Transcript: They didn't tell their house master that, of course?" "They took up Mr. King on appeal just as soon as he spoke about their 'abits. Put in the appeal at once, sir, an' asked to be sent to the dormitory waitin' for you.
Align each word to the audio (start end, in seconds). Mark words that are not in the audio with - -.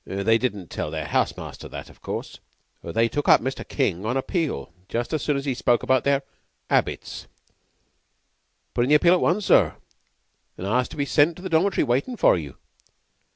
They 0.03 0.39
didn't 0.39 0.71
tell 0.71 0.89
their 0.89 1.05
house 1.05 1.37
master 1.37 1.69
that, 1.69 1.87
of 1.87 2.01
course?" 2.01 2.39
"They 2.83 3.07
took 3.07 3.29
up 3.29 3.39
Mr. 3.39 3.63
King 3.67 4.03
on 4.03 4.17
appeal 4.17 4.73
just 4.89 5.13
as 5.13 5.21
soon 5.21 5.37
as 5.37 5.45
he 5.45 5.53
spoke 5.53 5.83
about 5.83 6.05
their 6.05 6.23
'abits. 6.71 7.27
Put 8.73 8.83
in 8.85 8.89
the 8.89 8.95
appeal 8.95 9.13
at 9.13 9.21
once, 9.21 9.45
sir, 9.45 9.75
an' 10.57 10.65
asked 10.65 10.89
to 10.89 10.97
be 10.97 11.05
sent 11.05 11.35
to 11.35 11.43
the 11.43 11.49
dormitory 11.49 11.83
waitin' 11.83 12.17
for 12.17 12.35
you. 12.35 12.57